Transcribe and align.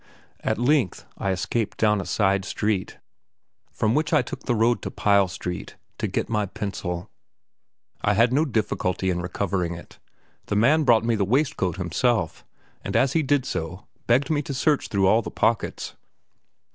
At 0.39 0.57
length 0.57 1.05
I 1.19 1.29
escaped 1.29 1.77
down 1.77 2.01
a 2.01 2.07
side 2.07 2.43
street, 2.43 2.97
from 3.71 3.93
which 3.93 4.13
I 4.13 4.23
took 4.23 4.39
the 4.47 4.55
road 4.55 4.81
to 4.81 4.89
Pyle 4.89 5.27
Street 5.27 5.75
to 5.99 6.07
get 6.07 6.27
my 6.27 6.47
pencil. 6.47 7.11
I 8.01 8.15
had 8.15 8.33
no 8.33 8.43
difficulty 8.43 9.11
in 9.11 9.21
recovering 9.21 9.75
it; 9.75 9.99
the 10.47 10.55
man 10.55 10.85
brought 10.85 11.05
me 11.05 11.13
the 11.13 11.23
waistcoat 11.23 11.77
himself, 11.77 12.43
and 12.83 12.95
as 12.95 13.13
he 13.13 13.21
did 13.21 13.45
so, 13.45 13.85
begged 14.07 14.31
me 14.31 14.41
to 14.41 14.55
search 14.55 14.87
through 14.87 15.05
all 15.05 15.21
the 15.21 15.29
pockets. 15.29 15.93